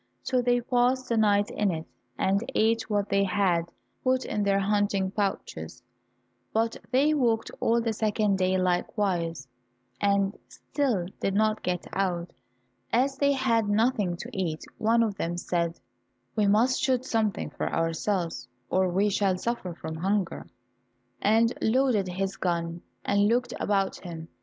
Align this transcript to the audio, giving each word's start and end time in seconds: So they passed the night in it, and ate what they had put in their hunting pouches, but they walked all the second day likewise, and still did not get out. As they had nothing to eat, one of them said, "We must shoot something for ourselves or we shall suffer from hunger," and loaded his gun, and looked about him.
So 0.23 0.41
they 0.41 0.61
passed 0.61 1.09
the 1.09 1.15
night 1.17 1.51
in 1.51 1.69
it, 1.69 1.85
and 2.17 2.43
ate 2.55 2.89
what 2.89 3.09
they 3.09 3.23
had 3.23 3.71
put 4.03 4.25
in 4.25 4.41
their 4.41 4.57
hunting 4.57 5.11
pouches, 5.11 5.83
but 6.51 6.75
they 6.89 7.13
walked 7.13 7.51
all 7.59 7.79
the 7.79 7.93
second 7.93 8.39
day 8.39 8.57
likewise, 8.57 9.47
and 9.99 10.35
still 10.47 11.05
did 11.19 11.35
not 11.35 11.61
get 11.61 11.85
out. 11.93 12.33
As 12.91 13.15
they 13.19 13.33
had 13.33 13.69
nothing 13.69 14.17
to 14.17 14.29
eat, 14.33 14.65
one 14.79 15.03
of 15.03 15.13
them 15.17 15.37
said, 15.37 15.79
"We 16.35 16.47
must 16.47 16.81
shoot 16.81 17.05
something 17.05 17.51
for 17.51 17.71
ourselves 17.71 18.47
or 18.71 18.89
we 18.89 19.07
shall 19.09 19.37
suffer 19.37 19.75
from 19.75 19.97
hunger," 19.97 20.47
and 21.21 21.53
loaded 21.61 22.07
his 22.07 22.37
gun, 22.37 22.81
and 23.05 23.27
looked 23.27 23.53
about 23.59 23.97
him. 23.99 24.29